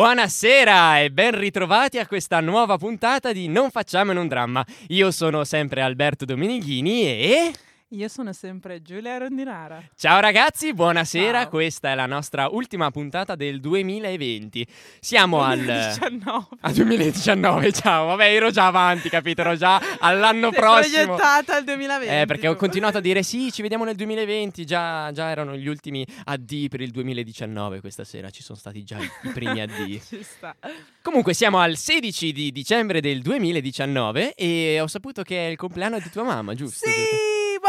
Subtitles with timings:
[0.00, 4.64] Buonasera e ben ritrovati a questa nuova puntata di Non facciamone un dramma.
[4.88, 7.52] Io sono sempre Alberto Dominighini e...
[7.92, 9.82] Io sono sempre Giulia Rondinara.
[9.96, 11.40] Ciao ragazzi, buonasera.
[11.40, 11.48] Ciao.
[11.48, 14.64] Questa è la nostra ultima puntata del 2020.
[15.00, 16.46] Siamo al 2019.
[16.60, 17.72] al 2019.
[17.72, 19.40] Ciao, vabbè, ero già avanti, capito?
[19.40, 21.02] Ero già all'anno Sei prossimo.
[21.16, 22.14] proiettata al 2020.
[22.14, 24.64] Eh, perché ho continuato a dire sì, ci vediamo nel 2020.
[24.64, 28.30] Già, già erano gli ultimi addii per il 2019 questa sera.
[28.30, 30.00] Ci sono stati già i, i primi addii.
[30.00, 30.54] Ci sta.
[31.02, 35.98] Comunque siamo al 16 di dicembre del 2019 e ho saputo che è il compleanno
[35.98, 36.88] di tua mamma, giusto?
[36.88, 36.92] Sì,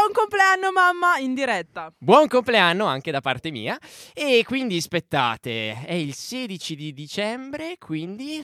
[0.01, 1.93] buon compleanno mamma in diretta.
[1.99, 3.77] Buon compleanno anche da parte mia
[4.13, 8.43] e quindi aspettate, è il 16 di dicembre, quindi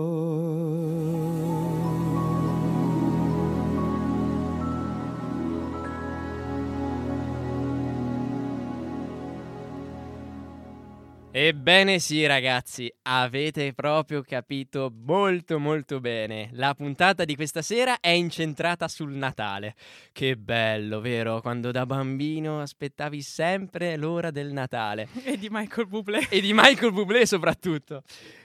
[11.43, 16.49] Ebbene sì ragazzi, avete proprio capito molto molto bene.
[16.51, 19.73] La puntata di questa sera è incentrata sul Natale.
[20.11, 21.41] Che bello, vero?
[21.41, 25.07] Quando da bambino aspettavi sempre l'ora del Natale.
[25.25, 26.27] E di Michael Bublé.
[26.29, 28.03] E di Michael Bublé soprattutto.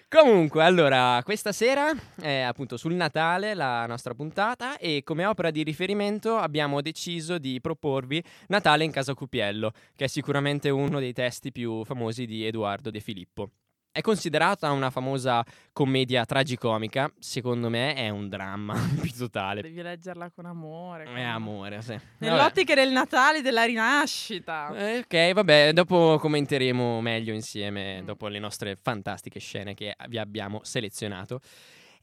[0.08, 5.64] Comunque, allora, questa sera è appunto sul Natale la nostra puntata e come opera di
[5.64, 11.50] riferimento abbiamo deciso di proporvi Natale in casa Cupiello, che è sicuramente uno dei testi
[11.50, 13.50] più famosi di Edoardo De Filippo.
[13.96, 19.62] È considerata una famosa commedia tragicomica, secondo me è un dramma più totale.
[19.62, 21.04] Devi leggerla con amore.
[21.04, 21.98] È con- amore, sì.
[22.19, 24.69] Nell'ottica del Natale, della rinascita.
[24.76, 28.04] Eh, ok, vabbè, dopo commenteremo meglio insieme, Mm.
[28.04, 31.40] dopo le nostre fantastiche scene che vi abbiamo selezionato.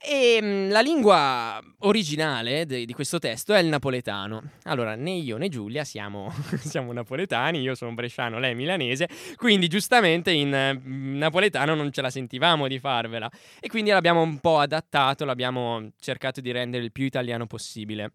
[0.06, 4.44] E mh, la lingua originale de- di questo testo è il napoletano.
[4.64, 6.30] Allora, né io né Giulia siamo,
[6.60, 9.08] siamo napoletani, io sono bresciano, lei è milanese,
[9.38, 13.32] quindi giustamente in eh, napoletano non ce la sentivamo di farvela.
[13.62, 18.12] E quindi l'abbiamo un po' adattato, l'abbiamo cercato di rendere il più italiano possibile.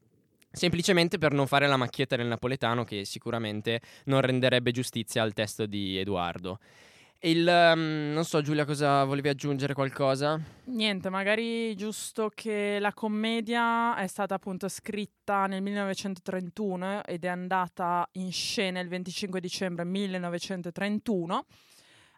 [0.50, 5.64] Semplicemente per non fare la macchietta del napoletano che sicuramente non renderebbe giustizia al testo
[5.64, 6.58] di Edoardo.
[7.20, 10.40] Il, um, non so Giulia cosa volevi aggiungere qualcosa?
[10.66, 18.08] Niente, magari giusto che la commedia è stata appunto scritta nel 1931 ed è andata
[18.12, 21.44] in scena il 25 dicembre 1931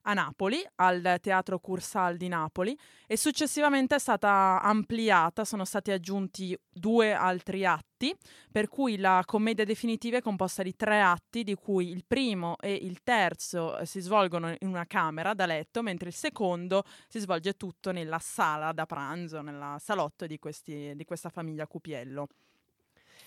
[0.02, 2.76] a Napoli, al Teatro Cursal di Napoli
[3.06, 8.14] e successivamente è stata ampliata, sono stati aggiunti due altri atti,
[8.50, 12.72] per cui la commedia definitiva è composta di tre atti, di cui il primo e
[12.72, 17.54] il terzo eh, si svolgono in una camera da letto, mentre il secondo si svolge
[17.54, 22.28] tutto nella sala da pranzo, nella salotto di, questi, di questa famiglia Cupiello.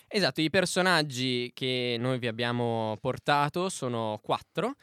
[0.08, 4.76] Esatto, i personaggi che noi vi abbiamo portato sono quattro.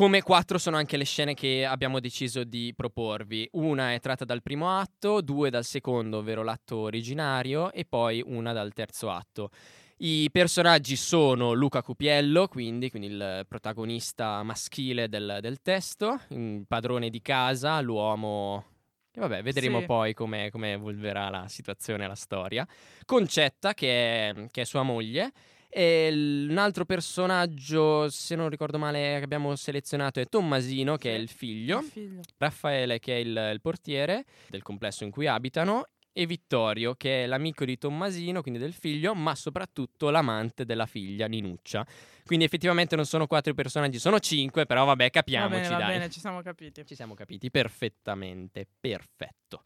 [0.00, 3.46] Come quattro sono anche le scene che abbiamo deciso di proporvi.
[3.52, 8.54] Una è tratta dal primo atto, due dal secondo, ovvero l'atto originario, e poi una
[8.54, 9.50] dal terzo atto.
[9.98, 17.10] I personaggi sono Luca Cupiello, quindi, quindi il protagonista maschile del, del testo, il padrone
[17.10, 18.64] di casa, l'uomo
[19.12, 19.84] e vabbè, vedremo Sì.
[19.84, 22.66] poi come, evolverà la situazione e la storia.
[23.04, 25.30] Concetta, che è, che è sua moglie.
[25.72, 26.08] E
[26.48, 31.28] un altro personaggio, se non ricordo male, che abbiamo selezionato è Tommasino, che è il
[31.28, 31.78] figlio.
[31.78, 32.20] Il figlio.
[32.38, 35.86] Raffaele, che è il, il portiere del complesso in cui abitano.
[36.12, 41.28] E Vittorio, che è l'amico di Tommasino, quindi del figlio, ma soprattutto l'amante della figlia,
[41.28, 41.86] Ninuccia.
[42.24, 45.86] Quindi effettivamente non sono quattro personaggi, sono cinque, però vabbè, Va capiamoci, bene, va dai.
[45.86, 46.84] bene, ci siamo capiti.
[46.84, 49.62] Ci siamo capiti perfettamente, perfetto.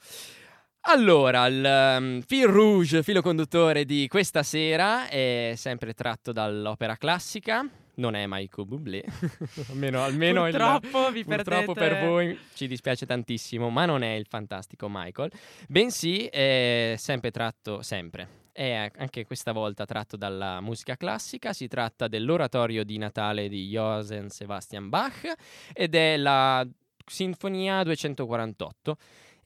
[0.87, 7.67] Allora, il um, fil rouge, filo conduttore di questa sera è sempre tratto dall'opera classica.
[7.97, 9.03] Non è Michael Bublé,
[9.71, 12.01] almeno, almeno il- Purtroppo vi Purtroppo perdete...
[12.01, 15.31] per voi ci dispiace tantissimo, ma non è il fantastico Michael,
[15.69, 22.09] bensì è sempre tratto, sempre, è anche questa volta tratto dalla musica classica, si tratta
[22.09, 25.33] dell'oratorio di Natale di Johann Sebastian Bach
[25.73, 26.67] ed è la
[27.07, 28.97] Sinfonia 248.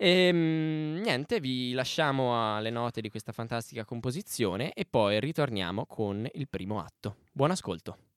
[0.00, 6.26] E mm, niente, vi lasciamo alle note di questa fantastica composizione e poi ritorniamo con
[6.34, 7.16] il primo atto.
[7.32, 8.07] Buon ascolto.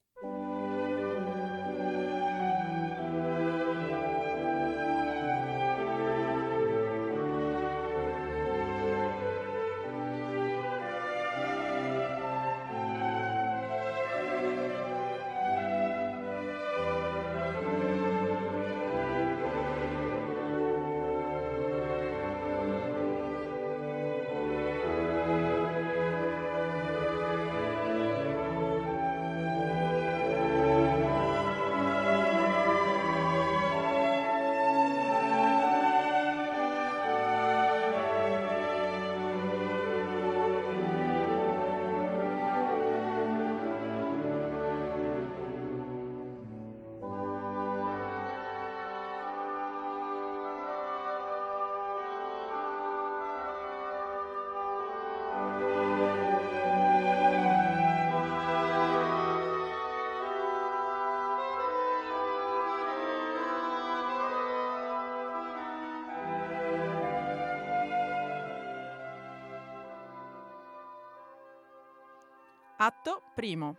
[72.83, 73.75] Atto primo.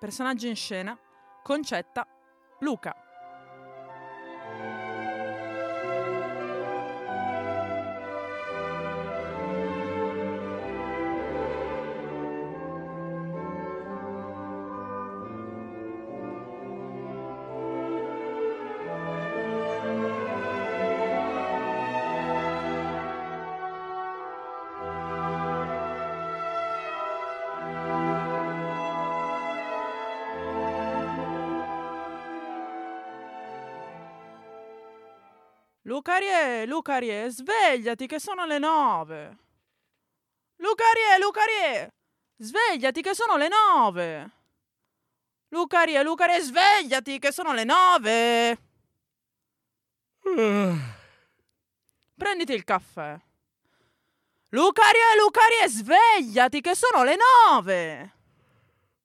[0.00, 0.98] Personaggio in scena.
[1.42, 2.06] Concetta.
[2.60, 2.95] Luca.
[36.76, 39.38] Lucarie, svegliati che sono le nove.
[40.56, 41.94] Lucarie, Lucarie,
[42.36, 44.30] svegliati che sono le nove.
[45.48, 48.58] Lucarie, Lucarie, svegliati che sono le nove.
[52.14, 53.18] Prenditi il caffè.
[54.50, 58.12] Lucarie, Lucarie, svegliati che sono le nove.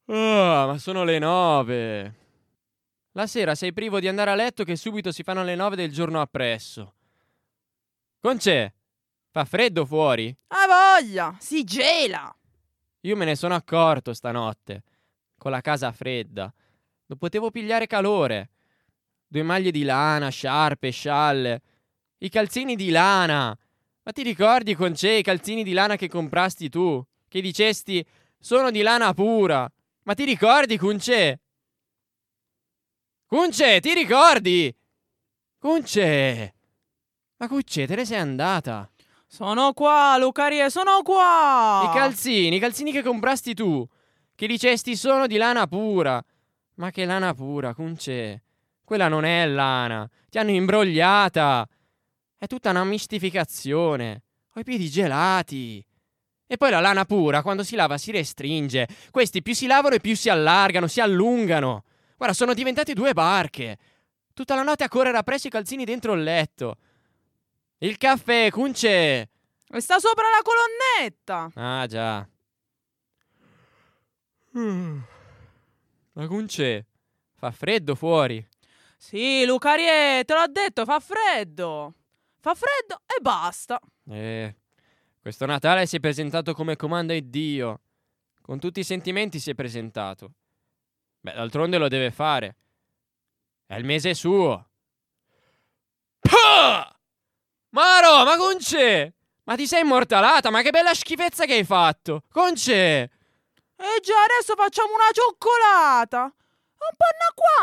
[0.07, 2.15] Ah, ma sono le nove.
[3.13, 5.93] La sera sei privo di andare a letto che subito si fanno le nove del
[5.93, 6.95] giorno appresso.
[8.21, 8.71] Conc'è?
[9.31, 10.35] Fa freddo fuori?
[10.49, 12.31] Ha voglia, si gela.
[12.99, 14.83] Io me ne sono accorto stanotte,
[15.39, 16.53] con la casa fredda.
[17.07, 18.51] Non potevo pigliare calore.
[19.25, 21.61] Due maglie di lana, sciarpe, scialle.
[22.19, 23.57] I calzini di lana.
[24.03, 27.03] Ma ti ricordi con c'è i calzini di lana che comprasti tu?
[27.27, 28.05] Che dicesti
[28.37, 29.67] sono di lana pura.
[30.03, 31.39] Ma ti ricordi, Cunce?
[33.25, 34.75] Cunce, ti ricordi?
[35.57, 36.53] Cunce!
[37.41, 38.87] Ma te ne sei andata?
[39.25, 41.89] Sono qua, Lucarie, sono qua.
[41.89, 43.83] I calzini, i calzini che comprasti tu.
[44.35, 46.23] Che dicesti sono di lana pura.
[46.75, 48.43] Ma che lana pura, Cunce?
[48.83, 50.07] Quella non è lana.
[50.29, 51.67] Ti hanno imbrogliata.
[52.37, 54.21] È tutta una mistificazione.
[54.53, 55.83] Ho i piedi gelati.
[56.45, 58.87] E poi la lana pura, quando si lava, si restringe.
[59.09, 61.85] Questi più si lavano e più si allargano, si allungano.
[62.17, 63.79] Guarda, sono diventati due barche.
[64.31, 66.77] Tutta la notte a correre appresso i calzini dentro il letto.
[67.83, 69.29] Il caffè, Cunce!
[69.67, 71.49] E sta sopra la colonnetta.
[71.55, 72.29] Ah, già.
[76.13, 76.85] Ma Cunce,
[77.33, 78.47] fa freddo fuori.
[78.97, 81.95] Sì, Lucarie, te l'ho detto, fa freddo.
[82.39, 83.79] Fa freddo e basta.
[84.07, 84.55] Eh,
[85.19, 87.79] questo Natale si è presentato come comanda Dio.
[88.43, 90.33] Con tutti i sentimenti si è presentato.
[91.19, 92.57] Beh, d'altronde lo deve fare.
[93.65, 94.69] È il mese suo.
[96.19, 96.95] Pah!
[97.71, 99.13] Maro, ma Conce!
[99.43, 100.49] Ma ti sei immortalata?
[100.49, 102.23] Ma che bella schifezza che hai fatto!
[102.31, 102.73] Conce!
[102.73, 106.23] E già adesso facciamo una cioccolata.
[106.23, 107.05] Un po'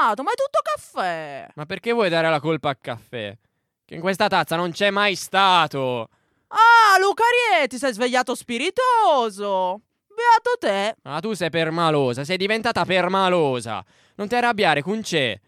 [0.00, 1.48] annacquato, ma è tutto caffè.
[1.54, 3.36] Ma perché vuoi dare la colpa al caffè?
[3.84, 6.08] Che in questa tazza non c'è mai stato!
[6.48, 9.80] Ah, Lucarie, ti sei svegliato spiritoso.
[10.08, 10.96] Beato te.
[11.02, 13.84] Ma tu sei permalosa, sei diventata permalosa.
[14.16, 15.40] Non ti arrabbiare, Cunce.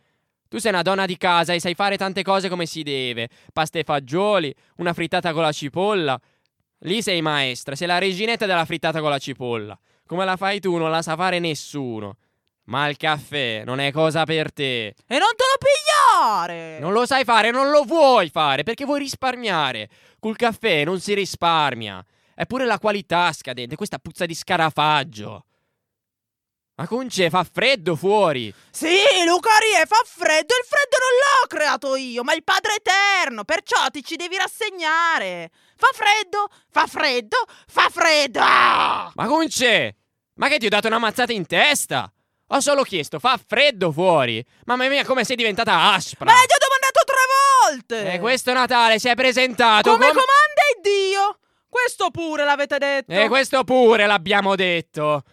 [0.50, 3.28] Tu sei una donna di casa e sai fare tante cose come si deve.
[3.52, 6.20] Pasta e fagioli, una frittata con la cipolla.
[6.80, 9.78] Lì sei maestra, sei la reginetta della frittata con la cipolla.
[10.04, 12.16] Come la fai tu non la sa fare nessuno.
[12.64, 14.86] Ma il caffè non è cosa per te.
[14.86, 16.80] E non te lo pigliare.
[16.80, 19.88] Non lo sai fare, non lo vuoi fare, perché vuoi risparmiare.
[20.18, 22.04] Col caffè non si risparmia.
[22.34, 25.44] È pure la qualità scadente, questa puzza di scarafaggio.
[26.80, 28.50] Ma Conce, fa freddo fuori.
[28.70, 28.96] Sì,
[29.26, 30.54] Lucarie, fa freddo.
[30.54, 33.44] Il freddo non l'ho creato io, ma il Padre Eterno.
[33.44, 35.50] Perciò ti ci devi rassegnare.
[35.76, 38.40] Fa freddo, fa freddo, fa freddo.
[38.40, 39.96] Ma Conce,
[40.36, 42.10] ma che ti ho dato una mazzata in testa?
[42.46, 44.42] Ho solo chiesto, fa freddo fuori.
[44.64, 46.24] Mamma mia, come sei diventata aspra.
[46.24, 48.14] Ma l'hai già domandato tre volte.
[48.14, 51.38] E questo Natale si è presentato come com- comanda Dio.
[51.68, 53.12] Questo pure l'avete detto.
[53.12, 55.24] E questo pure l'abbiamo detto.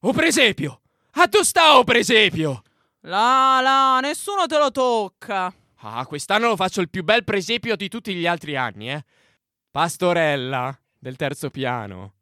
[0.00, 0.80] O presepio!
[1.12, 2.62] A tu sta, o presepio!
[3.00, 5.54] La la, nessuno te lo tocca.
[5.80, 9.04] Ah, quest'anno lo faccio il più bel presepio di tutti gli altri anni, eh.
[9.70, 12.14] Pastorella, del terzo piano.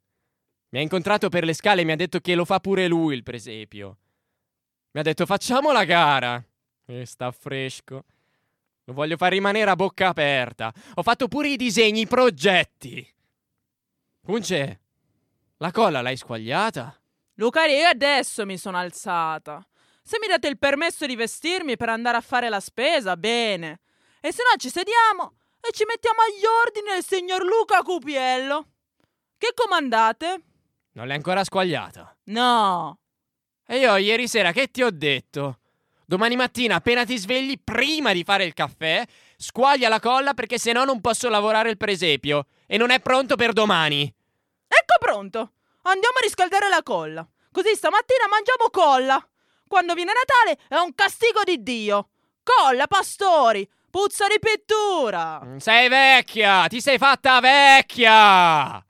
[0.69, 3.15] Mi ha incontrato per le scale e mi ha detto che lo fa pure lui
[3.15, 3.97] il presepio.
[4.91, 6.43] Mi ha detto facciamo la gara.
[6.85, 8.03] E sta fresco.
[8.85, 10.71] Lo voglio far rimanere a bocca aperta.
[10.95, 13.13] Ho fatto pure i disegni, i progetti.
[14.21, 14.81] Punce,
[15.57, 16.95] la colla l'hai squagliata?
[17.35, 19.65] Lucaria, io adesso mi sono alzata.
[20.03, 23.81] Se mi date il permesso di vestirmi per andare a fare la spesa, bene.
[24.21, 28.67] E se no ci sediamo e ci mettiamo agli ordini del signor Luca Cupiello.
[29.37, 30.41] Che comandate?
[30.91, 32.15] Non l'hai ancora squagliata.
[32.25, 32.99] No.
[33.65, 35.59] E io ieri sera che ti ho detto?
[36.05, 39.03] Domani mattina, appena ti svegli, prima di fare il caffè,
[39.37, 42.45] squaglia la colla perché se no non posso lavorare il presepio.
[42.67, 44.03] E non è pronto per domani.
[44.03, 45.51] Ecco pronto.
[45.83, 47.27] Andiamo a riscaldare la colla.
[47.51, 49.27] Così stamattina mangiamo colla.
[49.67, 52.09] Quando viene Natale è un castigo di Dio.
[52.43, 55.55] Colla, pastori, puzza di pittura.
[55.57, 58.83] Sei vecchia, ti sei fatta vecchia.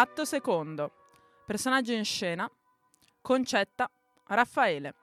[0.00, 0.92] Atto secondo.
[1.44, 2.50] Personaggio in scena.
[3.20, 3.90] Concetta.
[4.28, 4.94] Raffaele.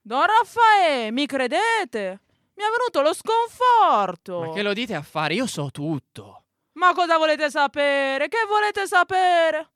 [0.00, 2.20] Don Raffaele, mi credete?
[2.54, 4.40] Mi è venuto lo sconforto.
[4.40, 5.34] Ma che lo dite a fare?
[5.34, 6.44] Io so tutto.
[6.76, 8.28] Ma cosa volete sapere?
[8.28, 9.72] Che volete sapere?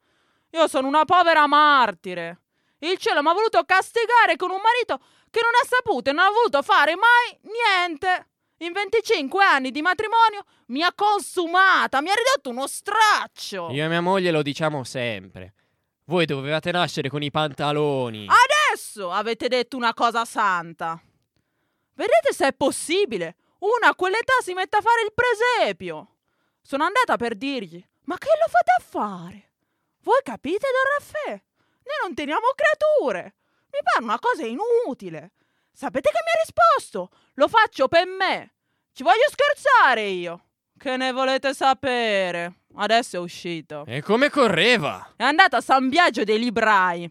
[0.50, 2.40] Io sono una povera martire.
[2.78, 4.98] Il cielo mi ha voluto castigare con un marito
[5.30, 8.26] che non ha saputo e non ha voluto fare mai niente.
[8.58, 13.70] In 25 anni di matrimonio mi ha consumata, mi ha ridotto uno straccio.
[13.70, 15.54] Io e mia moglie lo diciamo sempre.
[16.04, 18.26] Voi dovevate nascere con i pantaloni.
[18.26, 21.00] Adesso avete detto una cosa santa.
[21.94, 23.36] Vedete se è possibile.
[23.60, 26.16] Una a quell'età si mette a fare il presepio.
[26.62, 29.49] Sono andata per dirgli: Ma che lo fate a fare?
[30.02, 31.30] Voi capite, Don Raffè?
[31.30, 33.34] Noi non teniamo creature.
[33.70, 35.32] Mi pare una cosa inutile.
[35.72, 37.10] Sapete che mi ha risposto?
[37.34, 38.54] Lo faccio per me.
[38.92, 40.44] Ci voglio scherzare io.
[40.76, 42.60] Che ne volete sapere?
[42.76, 43.84] Adesso è uscito.
[43.86, 45.12] E come correva?
[45.16, 47.10] È andato a San Biagio dei Librai.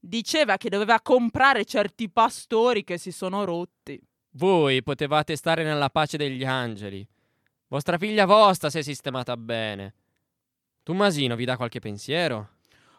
[0.00, 4.00] Diceva che doveva comprare certi pastori che si sono rotti.
[4.36, 7.06] Voi potevate stare nella pace degli angeli.
[7.68, 9.94] Vostra figlia vostra si è sistemata bene.
[10.84, 12.50] Tommasino vi dà qualche pensiero?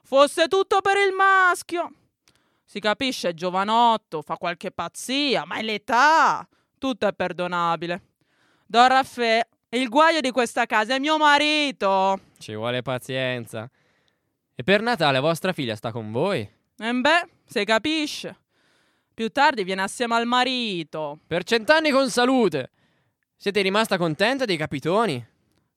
[0.04, 1.92] Fosse tutto per il maschio.
[2.64, 6.48] Si capisce, è giovanotto, fa qualche pazzia, ma è l'età.
[6.80, 8.02] Tutto è perdonabile.
[8.66, 12.20] Don Raffè, il guaio di questa casa è mio marito.
[12.40, 13.70] Ci vuole pazienza.
[14.56, 16.40] E per Natale vostra figlia sta con voi?
[16.40, 18.36] E beh, si capisce.
[19.14, 21.20] Più tardi viene assieme al marito.
[21.28, 22.72] Per cent'anni con salute.
[23.36, 25.24] Siete rimasta contenta dei capitoni?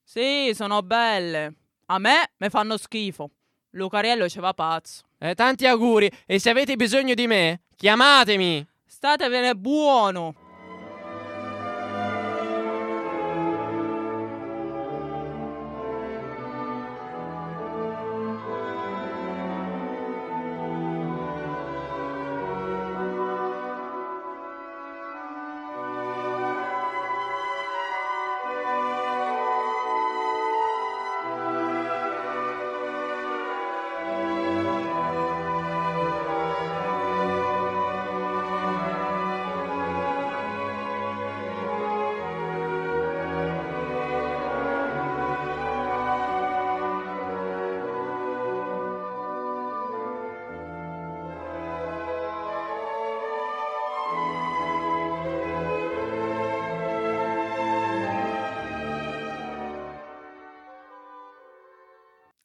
[0.03, 1.55] Sì, sono belle.
[1.91, 3.31] A me me fanno schifo.
[3.71, 5.05] Lucariello ci va pazzo.
[5.19, 8.67] Eh, tanti auguri e se avete bisogno di me, chiamatemi.
[8.85, 10.48] Statevene buono.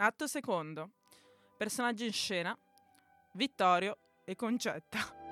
[0.04, 0.90] Atto secondo.
[1.58, 2.58] Personaggi in scena.
[3.36, 5.23] Vittorio e Concetta.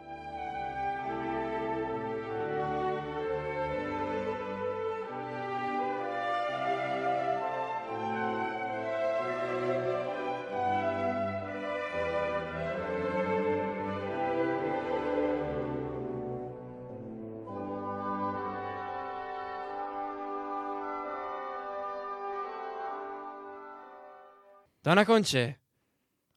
[24.91, 25.61] Donna Conce,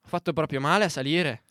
[0.00, 1.42] ho fatto proprio male a salire.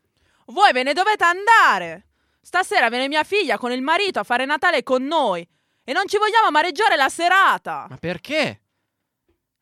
[0.46, 2.08] Voi ve ne dovete andare!
[2.42, 5.46] Stasera viene mia figlia con il marito a fare Natale con noi
[5.84, 7.88] e non ci vogliamo amareggiare la serata!
[7.90, 8.62] Ma perché?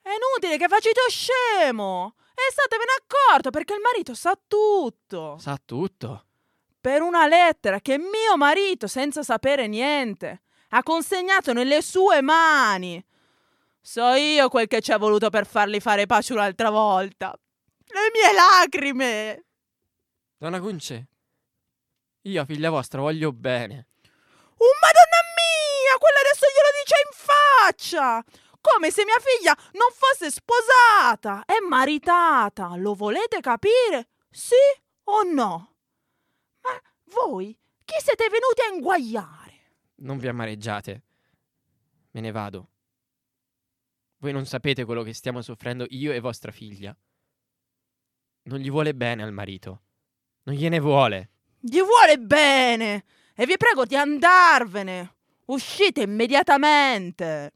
[0.04, 2.13] È inutile che facete scemo!
[2.36, 5.38] E statevene accorto perché il marito sa tutto!
[5.39, 6.25] Sa tutto.
[6.80, 13.04] Per una lettera che mio marito, senza sapere niente, ha consegnato nelle sue mani.
[13.82, 17.34] So io quel che ci è voluto per farli fare pace un'altra volta.
[17.88, 19.46] Le mie lacrime!
[20.38, 21.08] Donna Conce,
[22.22, 23.88] io figlia vostra voglio bene.
[24.04, 25.98] Oh, madonna mia!
[25.98, 28.24] Quella adesso glielo dice in faccia!
[28.62, 31.44] Come se mia figlia non fosse sposata!
[31.46, 32.76] È maritata!
[32.76, 34.10] Lo volete capire?
[34.30, 34.56] Sì
[35.06, 35.76] o no?
[36.62, 39.74] Ma voi chi siete venuti a inguagliare?
[39.96, 41.04] Non vi amareggiate.
[42.12, 42.70] Me ne vado.
[44.21, 46.95] Voi non sapete quello che stiamo soffrendo io e vostra figlia.
[48.43, 49.81] Non gli vuole bene al marito.
[50.43, 51.31] Non gliene vuole.
[51.60, 53.03] Gli vuole bene!
[53.36, 55.15] E vi prego di andarvene!
[55.45, 57.53] Uscite immediatamente!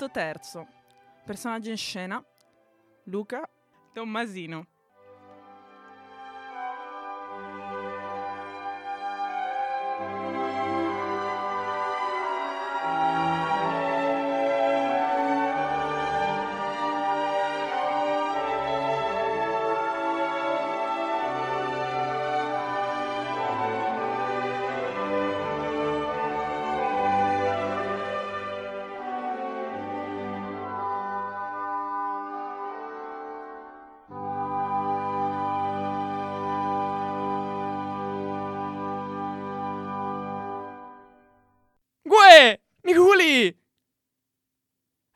[0.00, 0.66] Atto terzo.
[1.26, 2.24] Personaggio in scena.
[3.04, 3.46] Luca.
[3.92, 4.66] Tommasino.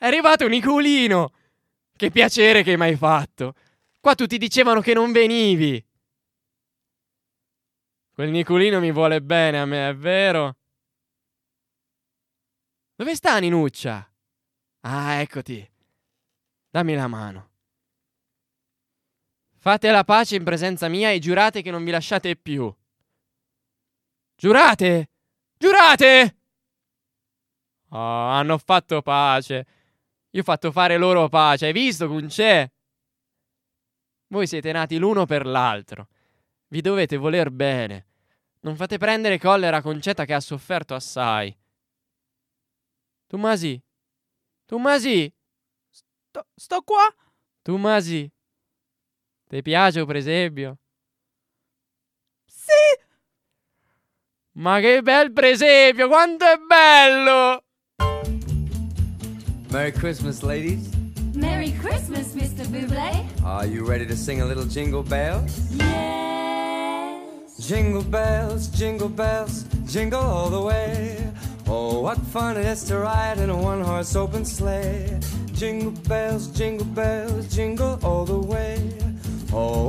[0.04, 1.32] È arrivato Nicolino!
[1.96, 3.54] Che piacere che mi hai fatto!
[3.98, 5.82] Qua tutti dicevano che non venivi!
[8.12, 10.56] Quel Nicolino mi vuole bene a me, è vero?
[12.94, 14.06] Dove sta Ninuccia?
[14.80, 15.66] Ah, eccoti.
[16.68, 17.50] Dammi la mano.
[19.56, 22.70] Fate la pace in presenza mia e giurate che non vi lasciate più.
[24.36, 25.08] Giurate!
[25.56, 26.36] Giurate!
[27.88, 29.66] Oh, hanno fatto pace.
[30.34, 31.66] Io ho fatto fare loro pace.
[31.66, 32.68] Hai visto, Cuncè?
[34.28, 36.08] Voi siete nati l'uno per l'altro.
[36.68, 38.06] Vi dovete voler bene.
[38.60, 41.56] Non fate prendere collera a Concetta che ha sofferto assai.
[43.28, 43.80] Tomasi?
[44.64, 45.32] Tomasi?
[45.88, 47.14] Sto, sto qua?
[47.62, 48.28] Tomasi?
[49.46, 50.78] Ti piace o presepio?
[52.44, 53.04] Sì!
[54.54, 56.08] Ma che bel presepio!
[56.08, 57.64] Quanto è bello!
[59.74, 60.88] Merry Christmas, ladies.
[61.34, 62.64] Merry Christmas, Mr.
[62.66, 63.44] Buble.
[63.44, 65.74] Are you ready to sing a little jingle bells?
[65.74, 67.56] Yes.
[67.58, 71.28] Jingle bells, jingle bells, jingle all the way.
[71.66, 75.18] Oh, what fun it is to ride in a one horse open sleigh.
[75.54, 78.78] Jingle bells, jingle bells, jingle all the way.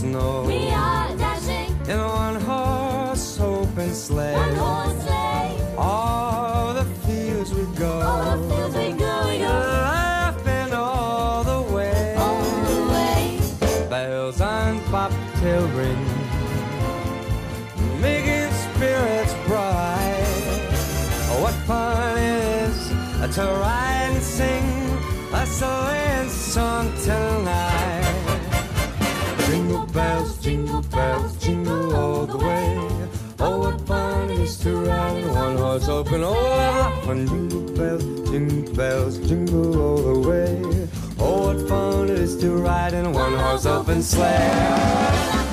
[0.00, 0.46] snow
[36.00, 36.22] open.
[36.24, 37.26] Oh, what fun!
[37.26, 40.62] Jingle bells, jingle bells, jingle all the way.
[41.18, 45.49] Oh, what fun it is to ride in a one horse open sleigh.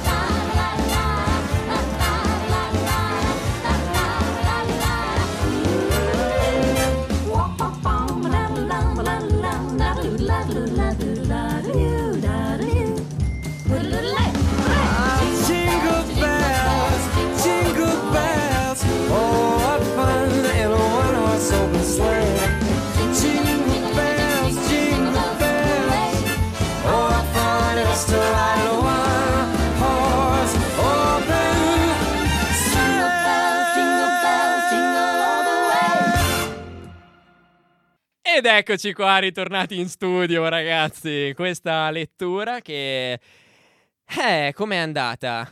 [38.38, 41.34] Ed eccoci qua, ritornati in studio, ragazzi.
[41.34, 43.19] Questa lettura che.
[44.06, 45.52] Eh, com'è andata?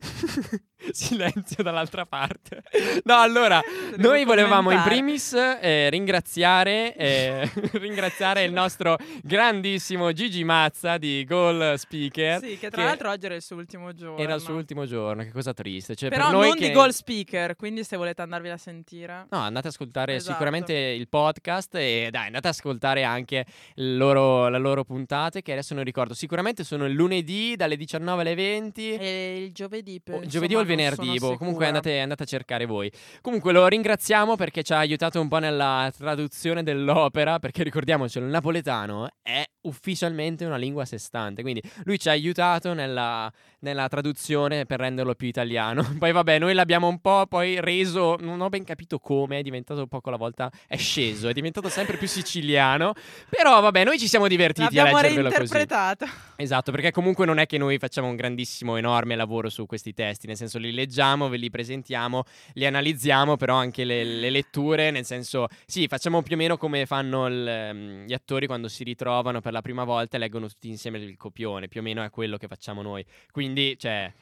[0.92, 2.62] Silenzio dall'altra parte.
[3.04, 3.60] No, allora,
[3.96, 11.24] Devo noi volevamo in primis eh, ringraziare, eh, ringraziare il nostro grandissimo Gigi Mazza di
[11.24, 12.40] Goal Speaker.
[12.40, 14.18] Sì, che tra l'altro oggi era il suo ultimo giorno.
[14.18, 15.94] era il suo ultimo giorno, che cosa triste.
[15.94, 16.68] Cioè, Però per noi non che...
[16.68, 19.26] di Goal Speaker, quindi se volete andarvi a sentire.
[19.30, 20.32] No, andate ad ascoltare Esatto.
[20.32, 23.44] sicuramente il podcast e dai, andate ad ascoltare anche
[23.76, 26.14] loro, le loro puntate che adesso non ricordo.
[26.14, 28.94] Sicuramente sono il lunedì dalle 19 alle 20.
[28.94, 32.26] E il giovedì, per, O- giovedì o il insomma, venerdì, boh, comunque andate, andate a
[32.26, 32.90] cercare voi.
[33.20, 38.30] Comunque lo ringraziamo perché ci ha aiutato un po' nella traduzione dell'opera, perché ricordiamocelo, il
[38.30, 43.88] napoletano è ufficialmente una lingua a sé stante, quindi lui ci ha aiutato nella, nella
[43.88, 45.82] traduzione per renderlo più italiano.
[45.98, 49.80] Poi vabbè, noi l'abbiamo un po' poi reso, non ho ben capito come, è diventato
[49.80, 52.92] un po' con la volta, è sceso, è diventato sempre più siciliano,
[53.28, 55.52] però vabbè, noi ci siamo divertiti a L'abbiamo leggervelo così.
[55.52, 56.06] reinterpretato.
[56.36, 60.26] Esatto, perché comunque non è che noi facciamo un grandissimo, enorme lavoro su questi testi,
[60.26, 62.24] nel senso li leggiamo, ve li presentiamo,
[62.54, 66.86] li analizziamo, però anche le, le letture, nel senso, sì, facciamo più o meno come
[66.86, 70.68] fanno il, ehm, gli attori quando si ritrovano per la prima volta e leggono tutti
[70.68, 73.06] insieme il copione, più o meno è quello che facciamo noi.
[73.30, 74.12] Quindi, cioè,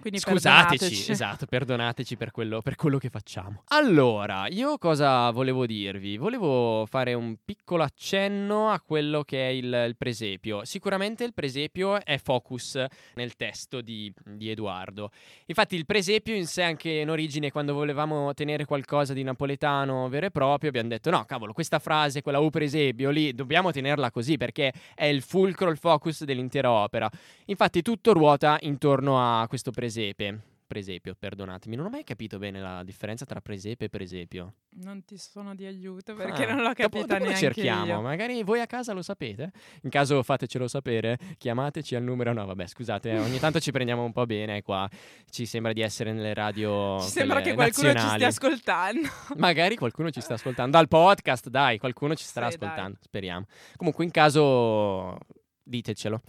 [0.00, 1.10] Quindi Scusateci, perdonateci.
[1.12, 3.62] esatto, perdonateci per quello, per quello che facciamo.
[3.68, 6.16] Allora, io cosa volevo dirvi?
[6.16, 10.64] Volevo fare un piccolo accenno a quello che è il, il presepio.
[10.64, 12.82] Sicuramente il presepio è focus
[13.14, 15.10] nel testo di, di Edoardo.
[15.46, 20.26] Infatti il presepio in sé anche in origine, quando volevamo tenere qualcosa di napoletano vero
[20.26, 24.36] e proprio, abbiamo detto no, cavolo, questa frase, quella U presepio lì, dobbiamo tenerla così
[24.38, 27.10] perché è il fulcro, il focus dell'intera opera.
[27.46, 30.40] Infatti tutto ruota intorno a questo presepe.
[30.70, 34.54] Presepio, perdonatemi, non ho mai capito bene la differenza tra presepe e presepio.
[34.84, 38.00] Non ti sono di aiuto perché Ah, non l'ho dopo- capita dopo neanche cerchiamo, io.
[38.00, 39.50] magari voi a casa lo sapete.
[39.82, 42.32] In caso fatecelo sapere, chiamateci al numero.
[42.32, 44.88] No, vabbè, scusate, eh, ogni tanto ci prendiamo un po' bene qua.
[45.28, 48.22] Ci sembra di essere nelle radio Ci sembra che qualcuno nazionali.
[48.22, 49.08] ci stia ascoltando.
[49.38, 50.70] Magari qualcuno ci sta ascoltando.
[50.76, 52.68] Dal podcast, dai, qualcuno ci starà Sì, dai.
[52.68, 52.98] ascoltando.
[53.02, 53.46] Speriamo.
[53.74, 55.18] Comunque, in caso,
[55.64, 56.22] ditecelo.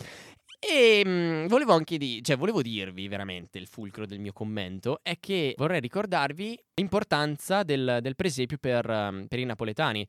[0.63, 5.17] E mm, volevo anche di- cioè, volevo dirvi veramente il fulcro del mio commento è
[5.19, 10.01] che vorrei ricordarvi l'importanza del, del presepio per, ehm, per i napoletani.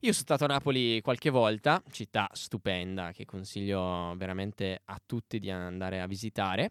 [0.00, 5.48] Io sono stato a Napoli qualche volta, città stupenda che consiglio veramente a tutti di
[5.48, 6.70] andare a visitare.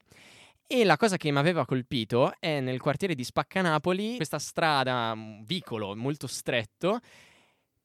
[0.67, 5.43] E la cosa che mi aveva colpito è nel quartiere di Spaccanapoli, questa strada, un
[5.45, 6.99] vicolo molto stretto,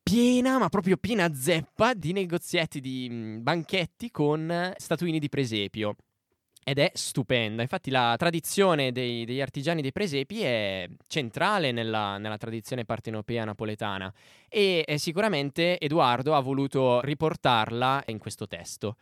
[0.05, 5.97] piena, ma proprio piena zeppa di negozietti, di mm, banchetti con statuini di presepio.
[6.63, 7.63] Ed è stupenda.
[7.63, 14.13] Infatti, la tradizione dei- degli artigiani dei presepi è centrale nella, nella tradizione partenopea napoletana.
[14.49, 18.97] E sicuramente Edoardo ha voluto riportarla in questo testo.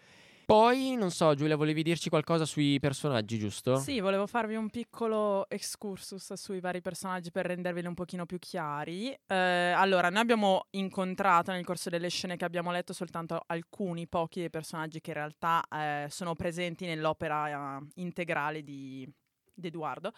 [0.53, 3.77] Poi, non so, Giulia, volevi dirci qualcosa sui personaggi, giusto?
[3.77, 9.19] Sì, volevo farvi un piccolo excursus sui vari personaggi per renderveli un pochino più chiari.
[9.27, 14.41] Eh, allora, noi abbiamo incontrato nel corso delle scene che abbiamo letto soltanto alcuni pochi
[14.41, 19.11] dei personaggi che in realtà eh, sono presenti nell'opera eh, integrale di,
[19.55, 20.13] di Edoardo.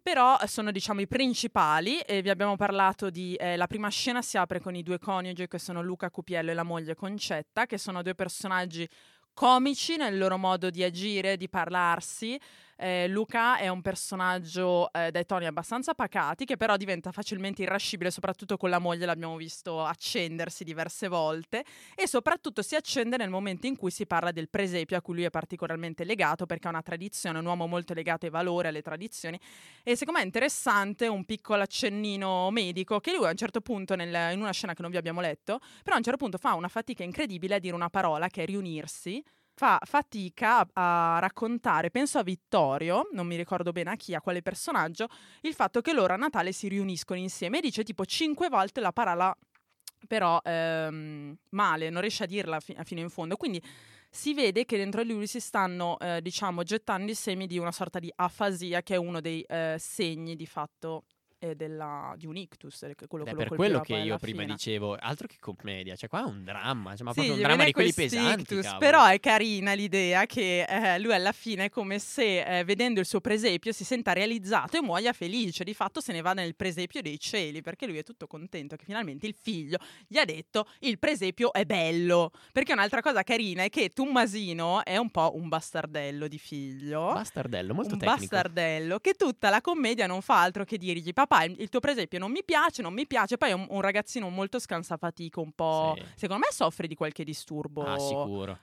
[0.00, 4.22] Però eh, sono diciamo i principali e vi abbiamo parlato di eh, la prima scena
[4.22, 7.76] si apre con i due coniugi che sono Luca Cupiello e la moglie Concetta che
[7.76, 8.88] sono due personaggi
[9.36, 12.40] comici nel loro modo di agire, di parlarsi.
[12.78, 18.10] Eh, Luca è un personaggio eh, dai toni abbastanza pacati, che però diventa facilmente irascibile,
[18.10, 23.66] soprattutto con la moglie, l'abbiamo visto accendersi diverse volte, e soprattutto si accende nel momento
[23.66, 26.82] in cui si parla del presepio, a cui lui è particolarmente legato, perché è una
[26.82, 29.40] tradizione, un uomo molto legato ai valori, alle tradizioni,
[29.82, 33.94] e secondo me è interessante un piccolo accennino medico, che lui a un certo punto,
[33.94, 36.52] nel- in una scena che non vi abbiamo letto, però a un certo punto fa
[36.52, 39.22] una fatica incredibile a dire una parola che è riunirsi,
[39.56, 44.42] fa fatica a, raccontare, penso a Vittorio, non mi ricordo bene a chi, a quale
[44.42, 45.08] personaggio,
[45.40, 48.92] il fatto che loro a Natale si riuniscono insieme e dice tipo cinque volte la
[48.92, 49.34] parola
[50.06, 53.36] però ehm, male, non riesce a dirla fi- fino in fondo.
[53.36, 53.60] Quindi
[54.10, 57.72] si vede che dentro di lui si stanno, eh, diciamo, gettando i semi di una
[57.72, 61.04] sorta di afasia, che è uno dei eh, segni di fatto
[61.54, 62.78] della- di un ictus.
[63.06, 64.52] quello Ed è che lo per quello che io prima fine.
[64.54, 67.64] dicevo, altro che commedia, cioè qua è un dramma, cioè, ma Sì, proprio un dramma
[67.64, 71.98] di quelli pesanti, ictus, però è carina l'idea che eh, lui alla fine è come
[71.98, 76.12] se eh, vedendo il suo presepio si senta realizzato e muoia felice, di fatto se
[76.12, 79.78] ne va nel presepio dei cieli perché lui è tutto contento che finalmente il figlio
[80.06, 84.96] gli ha detto il presepio è bello, perché un'altra cosa carina è che Tommasino è
[84.96, 87.12] un po' un bastardello di figlio.
[87.12, 88.20] Bastardello, molto un tecnico.
[88.20, 92.18] bastardello che tutta la commedia non fa altro che dirgli papà il, il tuo presepio
[92.18, 95.94] non mi piace, non mi piace poi è un, un ragazzino molto scansafatico un po'
[95.96, 96.04] Sì.
[96.16, 97.96] secondo me soffre di qualche disturbo Ah,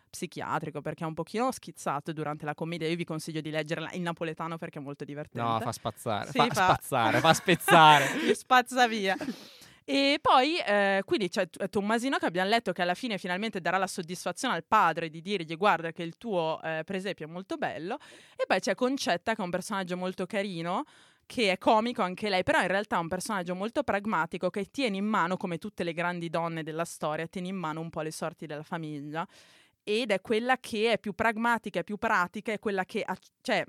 [0.09, 4.03] psichiatrico perché è un pochino schizzato durante la commedia io vi consiglio di leggerla in
[4.03, 8.05] napoletano perché è molto divertente No, fa spazzare, Sì, fa, fa- spazzare, fa spezzare.
[8.35, 9.15] Spazza via.
[9.85, 13.87] E poi, eh, quindi c'è Tommasino che abbiamo letto che alla fine finalmente darà la
[13.87, 17.97] soddisfazione al padre di dirgli guarda che il tuo eh, presepio è molto bello.
[18.37, 20.83] E poi c'è Concetta che è un personaggio molto carino,
[21.25, 24.97] che è comico anche lei, però in realtà è un personaggio molto pragmatico che tiene
[24.97, 28.11] in mano, come tutte le grandi donne della storia, tiene in mano un po' le
[28.11, 29.27] sorti della famiglia.
[29.83, 33.05] Ed è quella che è più pragmatica, è più pratica, è quella che...
[33.41, 33.65] cioè,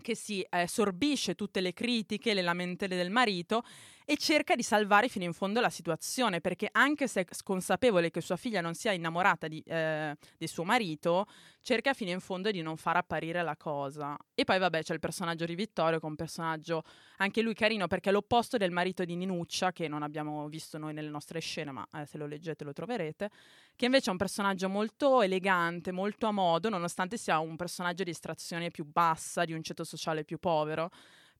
[0.00, 3.62] che si eh, sorbisce tutte le critiche, le lamentele del marito
[4.06, 8.20] e cerca di salvare fino in fondo la situazione, perché anche se è consapevole che
[8.20, 11.26] sua figlia non sia innamorata di, eh, del suo marito,
[11.62, 14.16] cerca fino in fondo di non far apparire la cosa.
[14.34, 16.82] E poi vabbè c'è il personaggio di Vittorio, che è un personaggio
[17.16, 20.92] anche lui carino, perché è l'opposto del marito di Ninuccia, che non abbiamo visto noi
[20.92, 23.30] nelle nostre scene, ma eh, se lo leggete lo troverete,
[23.74, 28.10] che invece è un personaggio molto elegante, molto a modo, nonostante sia un personaggio di
[28.10, 30.90] estrazione più bassa, di un ceto sociale più povero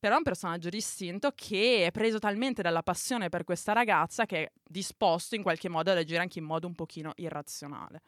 [0.05, 4.45] però è un personaggio distinto che è preso talmente dalla passione per questa ragazza che
[4.45, 8.03] è disposto in qualche modo ad agire anche in modo un pochino irrazionale.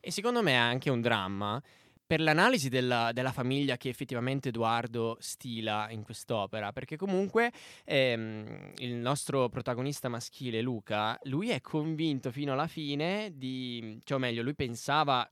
[0.00, 1.62] E secondo me è anche un dramma
[2.06, 7.52] per l'analisi della, della famiglia che effettivamente Edoardo stila in quest'opera, perché comunque
[7.84, 14.20] ehm, il nostro protagonista maschile Luca, lui è convinto fino alla fine di, cioè o
[14.20, 15.30] meglio, lui pensava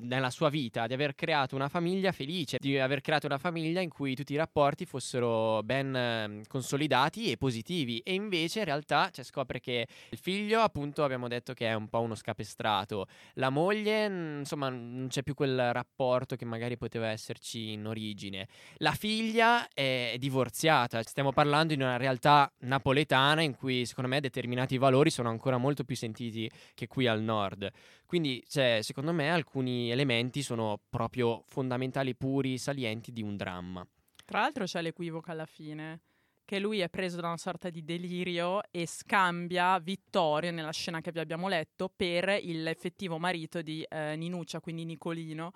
[0.00, 3.88] nella sua vita di aver creato una famiglia felice, di aver creato una famiglia in
[3.88, 7.98] cui tutti i rapporti fossero ben eh, consolidati e positivi.
[7.98, 11.88] E invece in realtà cioè, scopre che il figlio appunto abbiamo detto che è un
[11.88, 17.72] po' uno scapestrato, la moglie insomma non c'è più quel rapporto che magari poteva esserci
[17.72, 24.10] in origine, la figlia è divorziata, stiamo parlando di una realtà napoletana in cui secondo
[24.10, 27.70] me determinati valori sono ancora molto più sentiti che qui al nord.
[28.06, 33.86] Quindi, cioè, secondo me, alcuni elementi sono proprio fondamentali, puri, salienti di un dramma.
[34.24, 36.00] Tra l'altro c'è l'equivoco alla fine,
[36.44, 41.12] che lui è preso da una sorta di delirio e scambia Vittorio, nella scena che
[41.12, 45.52] vi abbiamo letto, per l'effettivo marito di eh, Ninuccia, quindi Nicolino.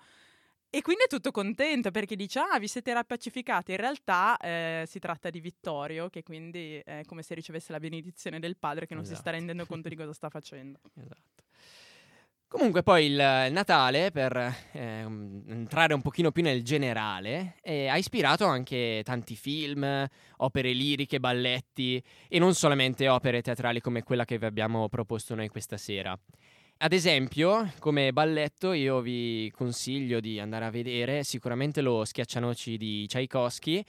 [0.73, 3.71] E quindi è tutto contento perché dice: Ah, vi siete rappacificati.
[3.71, 8.39] In realtà eh, si tratta di Vittorio, che quindi è come se ricevesse la benedizione
[8.39, 9.35] del padre che non si sta Esatto.
[9.35, 10.79] rendendo conto di cosa sta facendo.
[10.95, 11.43] Esatto.
[12.51, 14.35] Comunque poi il, Natale, per
[14.73, 15.05] eh,
[15.47, 22.03] entrare un pochino più nel generale, eh, ha ispirato anche tanti film, opere liriche, balletti
[22.27, 26.13] e non solamente opere teatrali come quella che vi abbiamo proposto noi questa sera.
[26.79, 33.07] Ad esempio, come balletto io vi consiglio di andare a vedere sicuramente lo Schiaccianoci di
[33.07, 33.81] Tchaikovsky,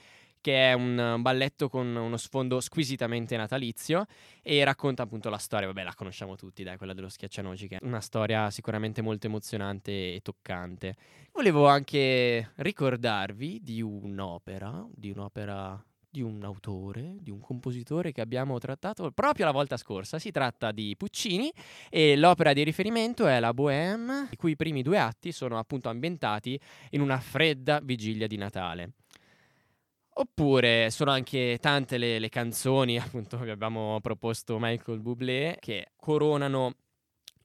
[0.43, 4.05] che è un balletto con uno sfondo squisitamente natalizio
[4.41, 7.85] e racconta appunto la storia, vabbè la conosciamo tutti, dai, quella dello Schiaccianoci, che è
[7.85, 10.97] una storia sicuramente molto emozionante e toccante.
[11.31, 18.59] Volevo anche ricordarvi di un'opera, di un'opera di un autore, di un compositore che abbiamo
[18.59, 20.19] trattato proprio la volta scorsa.
[20.19, 21.51] Si tratta di Puccini
[21.89, 26.59] e l'opera di riferimento è la Bohème, i cui primi due atti sono appunto ambientati
[26.91, 28.91] in una fredda vigilia di Natale.
[30.15, 36.75] Oppure sono anche tante le, le canzoni, appunto, vi abbiamo proposto Michael Bublé, che coronano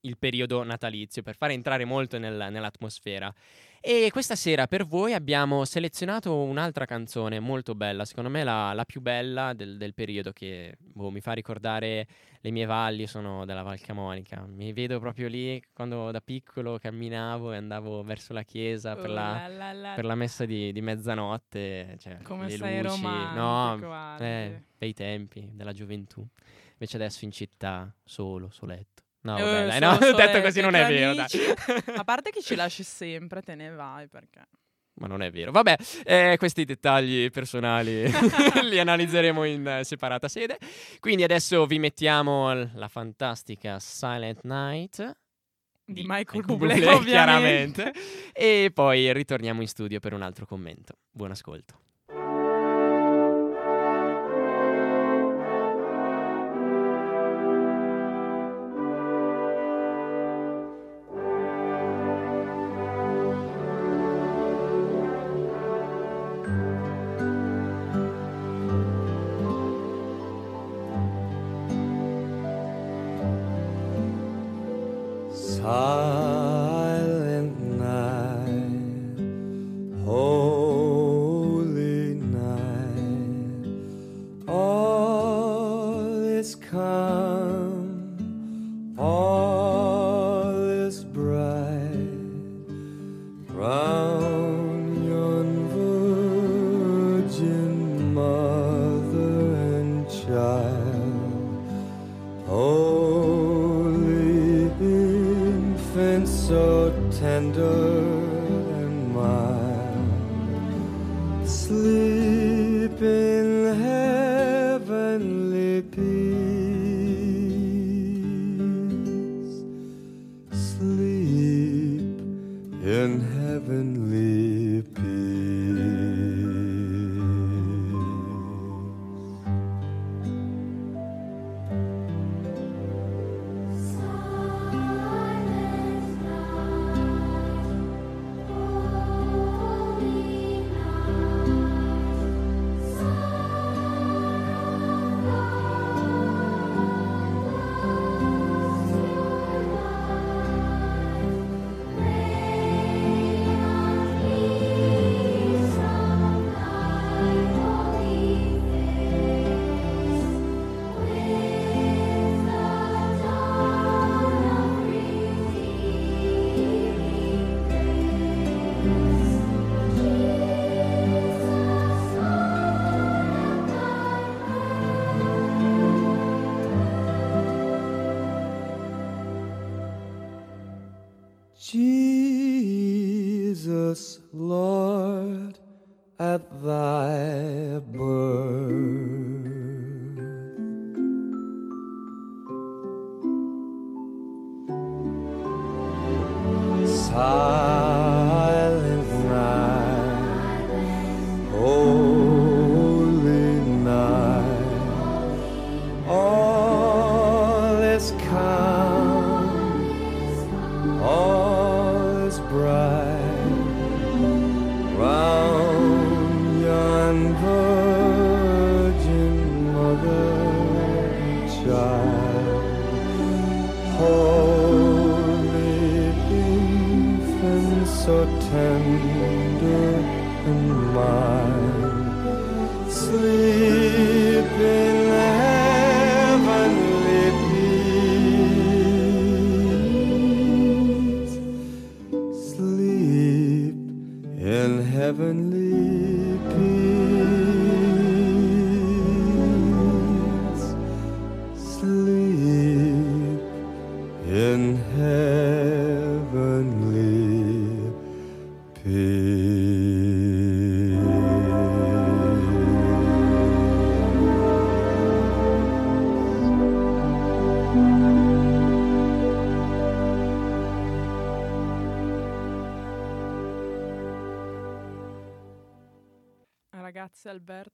[0.03, 3.33] il periodo natalizio per fare entrare molto nel- nell'atmosfera.
[3.81, 8.85] E questa sera per voi abbiamo selezionato un'altra canzone molto bella, secondo me la, la
[8.85, 12.07] più bella del, del periodo che boh, mi fa ricordare
[12.41, 14.45] le mie valli, sono della Val Camonica.
[14.49, 19.45] Mi vedo proprio lì quando da piccolo camminavo e andavo verso la chiesa per la,
[19.47, 21.97] Oh, la, la, per la messa di, di mezzanotte.
[22.01, 23.03] Cioè, Come le sei luci.
[23.03, 26.27] No, eh, bei tempi della gioventù.
[26.73, 29.05] Invece adesso in città, solo, soletto.
[29.29, 31.21] No, Eh, vabbè, dai, no, soletto, detto così non è vero.
[31.97, 34.41] A parte che ci lasci sempre, te ne vai perché.
[34.95, 35.53] Ma non è vero.
[35.53, 38.11] Vabbè, eh, questi dettagli personali
[38.63, 40.59] li analizzeremo in eh, separata sede.
[40.99, 45.17] Quindi adesso vi mettiamo la fantastica Silent Night.
[45.85, 47.05] Di Michael Bublé, ovviamente.
[47.05, 47.93] chiaramente.
[48.33, 50.95] E poi ritorniamo in studio per un altro commento.
[51.11, 51.79] Buon ascolto.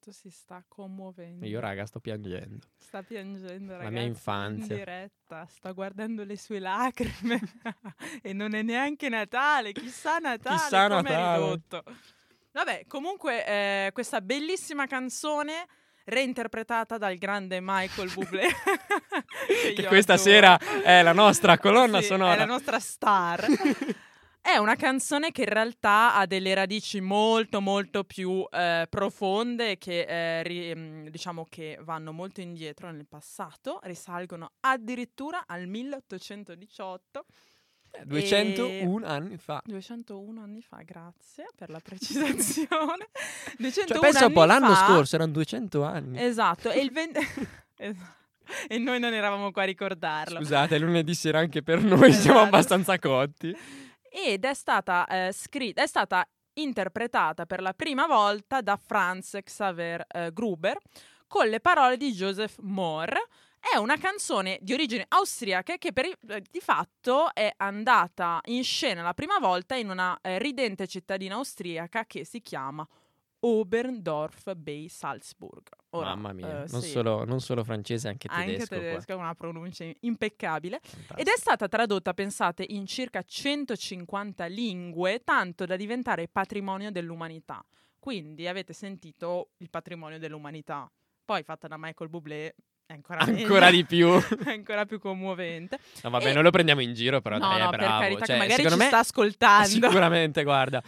[0.05, 1.47] Alberto si sta commuovendo.
[1.47, 2.67] Io, raga, sto piangendo.
[2.77, 3.93] Sta piangendo, La ragazzi.
[3.95, 4.77] mia In infanzia.
[4.77, 7.41] diretta, sta guardando le sue lacrime.
[8.23, 9.73] e non è neanche Natale.
[9.73, 11.17] Chissà Natale Chissà come Natale.
[11.17, 11.83] è ridotto.
[12.53, 15.67] Vabbè, comunque, eh, questa bellissima canzone
[16.05, 18.47] reinterpretata dal grande Michael Bublé.
[19.75, 20.29] Che io questa adoro.
[20.29, 22.35] sera è la nostra colonna Sì, sonora.
[22.35, 23.47] È la nostra star.
[24.47, 30.03] È una canzone che in realtà ha delle radici molto molto più eh, profonde che
[30.03, 37.24] eh, ri- mm, diciamo che vanno molto indietro nel passato, risalgono addirittura al 1818,
[38.05, 39.62] 201 anni fa.
[39.64, 43.09] 201 anni fa, grazie per la precisazione.
[43.57, 46.22] 201 Cioè, pensa un po', l'anno fa- scorso erano 200 anni.
[46.22, 47.18] Esatto, e il 20
[47.78, 48.22] Esatto.
[48.68, 50.36] E noi non eravamo qua a ricordarlo.
[50.36, 52.40] Scusate, lunedì sera anche per noi siamo Esatto.
[52.40, 53.57] abbastanza cotti.
[54.15, 60.07] Ed è stata eh, scritta, è stata interpretata per la prima volta da Franz Xaver
[60.07, 60.79] eh, Gruber
[61.27, 63.27] con le parole di Joseph Moore.
[63.59, 69.03] È una canzone di origine austriaca che per, eh, di fatto è andata in scena
[69.03, 72.87] la prima volta in una eh, ridente cittadina austriaca che si chiama
[73.47, 75.68] Oberndorf bei Salzburg.
[75.90, 78.51] Ora, Mamma mia, eh, non, sì, solo, non solo francese, anche tedesco.
[78.51, 78.76] anche qua.
[78.78, 80.80] tedesco, è una pronuncia impeccabile.
[80.82, 81.20] Fantastico.
[81.20, 87.64] Ed è stata tradotta, pensate, in circa 150 lingue, tanto da diventare patrimonio dell'umanità.
[87.99, 90.90] Quindi avete sentito il patrimonio dell'umanità.
[91.24, 92.55] Poi fatta da Michael Bublé
[92.86, 94.09] è ancora, Ancora di più.
[94.47, 95.78] ancora più commovente.
[96.03, 97.82] No, vabbè, E- non lo prendiamo in giro, però no, dai, è no, bravo.
[97.86, 99.68] per carità, Cioè, magari ci me, sta ascoltando.
[99.68, 100.82] Sicuramente, guarda.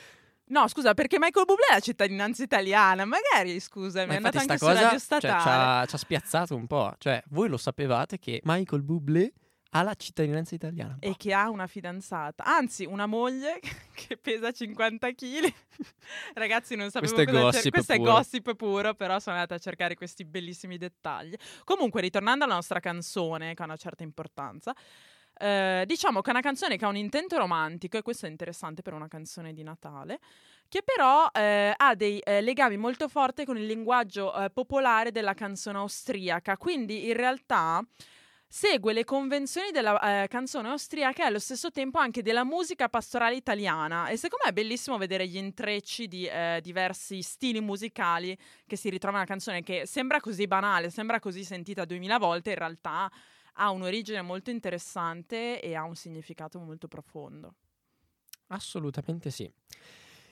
[0.49, 3.05] No, scusa, perché Michael Bublé ha la cittadinanza italiana.
[3.05, 5.43] Magari, scusami, Ma è andato anche sta su Radio cosa cioè, Statale.
[5.43, 6.95] ci, ha, ci ha spiazzato un po'.
[6.99, 9.33] Cioè, voi lo sapevate che Michael Bublé
[9.71, 10.97] ha la cittadinanza italiana?
[11.01, 13.59] e che ha una fidanzata, anzi una moglie
[13.95, 15.53] che pesa 50 kg.
[16.35, 18.13] Ragazzi, non sapevo Questo è cosa gossip Questo è puro.
[18.13, 21.35] gossip puro, però sono andata a cercare questi bellissimi dettagli.
[21.65, 24.73] Comunque, ritornando alla nostra canzone, che ha una certa importanza,
[25.39, 28.83] eh, diciamo che è una canzone che ha un intento romantico, e questo è interessante
[28.83, 30.19] per una canzone di Natale,
[30.69, 35.35] che però eh, ha dei eh, legami molto forti con il linguaggio eh, popolare della
[35.35, 36.57] canzone austriaca.
[36.57, 37.85] Quindi, in realtà
[38.49, 43.35] segue le convenzioni della eh, canzone austriaca e allo stesso tempo anche della musica pastorale
[43.35, 48.77] italiana e secondo me è bellissimo vedere gli intrecci di eh, diversi stili musicali che
[48.77, 53.11] si ritrovano nella canzone che sembra così banale, sembra così sentita duemila volte, in realtà
[53.57, 57.55] ha un'origine molto interessante e ha un significato molto profondo.
[58.49, 59.51] Assolutamente sì.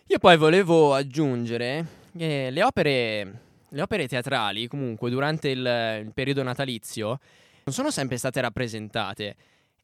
[0.07, 6.43] Io poi volevo aggiungere che le opere, le opere teatrali, comunque, durante il, il periodo
[6.43, 7.19] natalizio,
[7.65, 9.37] non sono sempre state rappresentate.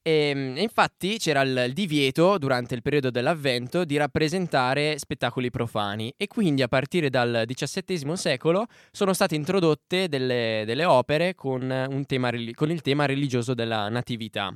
[0.02, 6.26] E, e infatti c'era il, divieto durante il periodo dell'avvento di rappresentare spettacoli profani e
[6.26, 12.70] quindi a partire dal XVII secolo sono state introdotte delle, delle opere con, tema, con
[12.70, 14.54] il tema religioso della natività.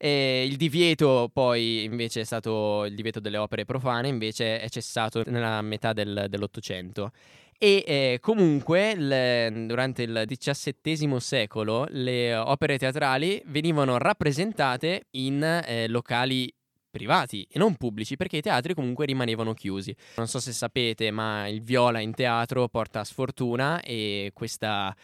[0.00, 5.24] E il divieto poi invece è stato il divieto delle opere profane invece è cessato
[5.26, 7.10] nella metà del- dell'Ottocento
[7.58, 15.88] e eh, comunque il- durante il XVII secolo le opere teatrali venivano rappresentate in eh,
[15.88, 16.52] locali
[16.90, 19.94] privati e non pubblici perché i teatri comunque rimanevano chiusi.
[20.16, 24.94] Non so se sapete, ma il viola in teatro porta sfortuna e questa,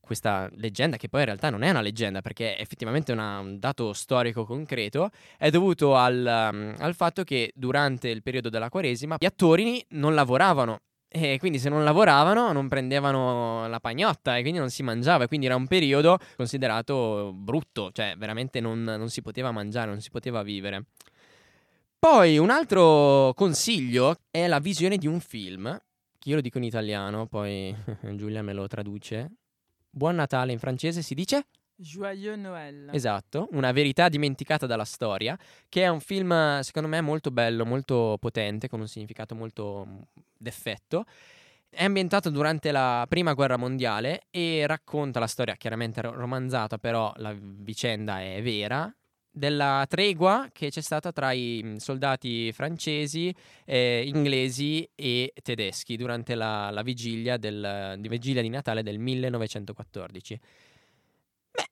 [0.00, 3.58] questa leggenda, che poi in realtà non è una leggenda perché è effettivamente una- un
[3.58, 9.16] dato storico concreto, è dovuto al, um, al fatto che durante il periodo della Quaresima
[9.18, 10.80] gli attori non lavoravano.
[11.10, 15.24] E quindi se non lavoravano non prendevano la pagnotta e quindi non si mangiava.
[15.24, 20.00] E quindi era un periodo considerato brutto, cioè veramente non, non si poteva mangiare, non
[20.00, 20.84] si poteva vivere.
[21.98, 25.76] Poi un altro consiglio è la visione di un film,
[26.18, 27.74] che io lo dico in italiano, poi
[28.14, 29.30] Giulia me lo traduce.
[29.90, 31.46] Buon Natale in francese si dice?
[31.80, 32.90] Joyeux Noël.
[32.92, 38.16] Esatto, una verità dimenticata dalla storia, che è un film secondo me molto bello, molto
[38.18, 39.98] potente, con un significato molto mm,
[40.36, 41.04] d'effetto.
[41.70, 47.12] È ambientato durante la prima guerra mondiale e racconta la storia, chiaramente ro- romanzata, però
[47.16, 48.92] la vicenda è vera,
[49.30, 53.32] della tregua che c'è stata tra i mm, soldati francesi,
[53.64, 60.40] eh, inglesi e tedeschi durante la, la vigilia, del, di vigilia di Natale del 1914.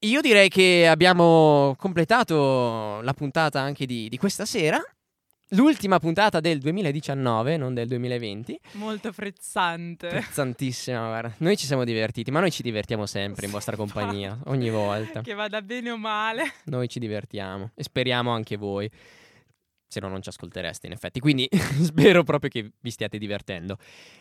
[0.00, 4.78] Io direi che abbiamo completato la puntata anche di, di questa sera.
[5.50, 8.60] L'ultima puntata del 2019, non del 2020.
[8.72, 10.10] Molto frizzante.
[10.10, 11.34] Frizzantissima, guarda.
[11.38, 15.22] Noi ci siamo divertiti, ma noi ci divertiamo sempre in vostra compagnia, ogni volta.
[15.22, 16.52] Che vada bene o male.
[16.64, 18.90] Noi ci divertiamo e speriamo anche voi.
[19.88, 21.48] Se no non ci ascoltereste in effetti, quindi
[21.80, 23.76] spero proprio che vi stiate divertendo.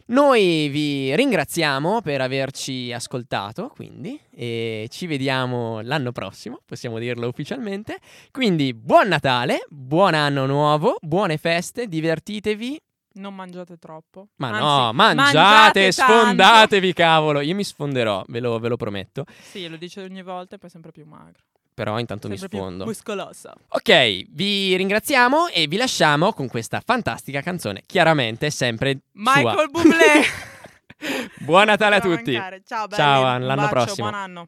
[0.08, 8.00] Noi vi ringraziamo per averci ascoltato, quindi, e ci vediamo l'anno prossimo, possiamo dirlo ufficialmente.
[8.32, 12.80] Quindi buon Natale, buon anno nuovo, buone feste, divertitevi.
[13.16, 14.28] Non mangiate troppo.
[14.36, 17.40] Ma Anzi, no, mangiate, mangiate sfondatevi, cavolo.
[17.40, 19.24] Io mi sfonderò, ve lo, ve lo prometto.
[19.42, 21.44] Sì, lo dice ogni volta e poi sempre più magro.
[21.76, 22.86] Però intanto mi Sempre più sfondo.
[22.86, 23.54] muscoloso.
[23.68, 27.84] Ok, vi ringraziamo e vi lasciamo con questa fantastica canzone.
[27.86, 30.24] Chiaramente sempre Michael Bublé.
[30.98, 31.46] sua.
[31.46, 32.32] Buon Natale a tutti.
[32.32, 32.62] mancare.
[32.66, 33.02] Ciao, belli.
[33.02, 34.10] Ciao, Un all'anno bacio, prossimo.
[34.10, 34.48] Buon anno.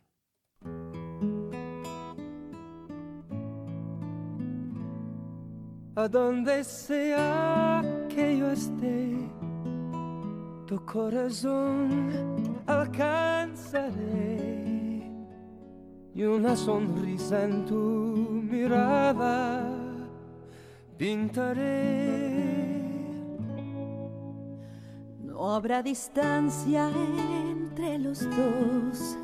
[5.95, 9.09] A donde sea que yo esté,
[10.67, 14.47] tu corazón alcanzaré
[16.18, 19.72] y una sonrisa en tu mirada
[20.97, 22.41] pintaré.
[25.24, 29.15] No habrá distancia entre los dos.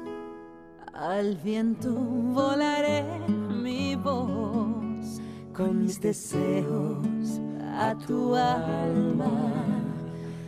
[0.93, 5.19] Al viento volaré mi voz
[5.51, 7.41] con mis deseos
[7.75, 9.31] a tu alma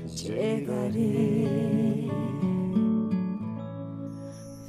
[0.05, 1.84] llegaré.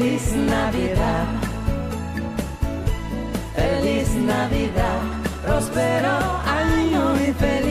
[0.00, 1.26] Feliz Navidad.
[3.54, 5.00] Feliz Navidad.
[5.44, 7.69] Próspero año y felicidad.